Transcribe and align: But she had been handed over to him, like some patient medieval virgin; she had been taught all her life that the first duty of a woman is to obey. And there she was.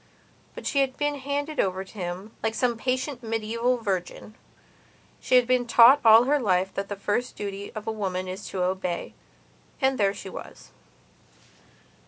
But 0.55 0.65
she 0.65 0.81
had 0.81 0.97
been 0.97 1.19
handed 1.19 1.59
over 1.59 1.83
to 1.83 1.93
him, 1.93 2.31
like 2.41 2.55
some 2.55 2.75
patient 2.75 3.21
medieval 3.21 3.77
virgin; 3.77 4.33
she 5.19 5.35
had 5.35 5.45
been 5.45 5.67
taught 5.67 5.99
all 6.03 6.23
her 6.23 6.39
life 6.39 6.73
that 6.73 6.89
the 6.89 6.95
first 6.95 7.35
duty 7.35 7.71
of 7.75 7.85
a 7.85 7.91
woman 7.91 8.27
is 8.27 8.47
to 8.47 8.63
obey. 8.63 9.13
And 9.79 9.99
there 9.99 10.15
she 10.15 10.27
was. 10.27 10.71